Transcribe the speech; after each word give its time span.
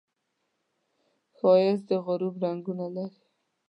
ښایست 1.37 1.83
د 1.89 1.91
غروب 2.05 2.35
رنګونه 2.43 2.85
لري 2.95 3.19